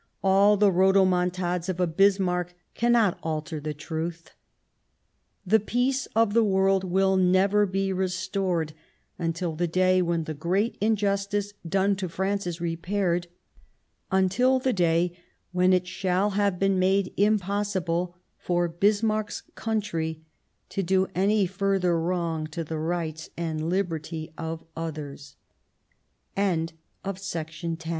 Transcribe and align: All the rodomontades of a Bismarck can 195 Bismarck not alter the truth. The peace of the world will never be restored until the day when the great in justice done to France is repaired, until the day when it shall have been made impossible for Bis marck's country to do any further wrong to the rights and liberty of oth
All 0.23 0.57
the 0.57 0.71
rodomontades 0.71 1.69
of 1.69 1.79
a 1.79 1.85
Bismarck 1.85 2.55
can 2.73 2.93
195 2.93 3.19
Bismarck 3.21 3.21
not 3.21 3.29
alter 3.31 3.59
the 3.59 3.73
truth. 3.75 4.31
The 5.45 5.59
peace 5.59 6.07
of 6.15 6.33
the 6.33 6.43
world 6.43 6.83
will 6.83 7.17
never 7.17 7.67
be 7.67 7.93
restored 7.93 8.73
until 9.19 9.53
the 9.53 9.67
day 9.67 10.01
when 10.01 10.23
the 10.23 10.33
great 10.33 10.75
in 10.81 10.95
justice 10.95 11.53
done 11.69 11.95
to 11.97 12.09
France 12.09 12.47
is 12.47 12.59
repaired, 12.59 13.27
until 14.11 14.57
the 14.57 14.73
day 14.73 15.15
when 15.51 15.71
it 15.71 15.85
shall 15.87 16.31
have 16.31 16.57
been 16.57 16.79
made 16.79 17.13
impossible 17.15 18.17
for 18.39 18.67
Bis 18.67 19.03
marck's 19.03 19.43
country 19.53 20.25
to 20.69 20.81
do 20.81 21.05
any 21.13 21.45
further 21.45 21.99
wrong 21.99 22.47
to 22.47 22.63
the 22.63 22.79
rights 22.79 23.29
and 23.37 23.69
liberty 23.69 24.33
of 24.35 24.63
oth 24.75 25.35